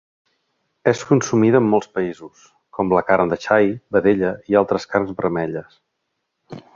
És 0.91 1.01
consumida 1.09 1.59
en 1.63 1.67
molts 1.73 1.91
països 1.99 2.47
com 2.77 2.95
la 2.97 3.03
carn 3.11 3.33
de 3.35 3.39
xai, 3.45 3.69
vedella 3.97 4.33
i 4.55 4.61
altres 4.63 4.89
carns 4.95 5.13
vermelles. 5.21 5.81